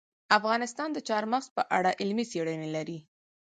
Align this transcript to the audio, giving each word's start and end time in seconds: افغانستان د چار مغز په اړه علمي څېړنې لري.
افغانستان 0.37 0.89
د 0.93 0.97
چار 1.07 1.23
مغز 1.31 1.47
په 1.57 1.61
اړه 1.77 1.91
علمي 2.01 2.25
څېړنې 2.31 2.69
لري. 2.75 2.99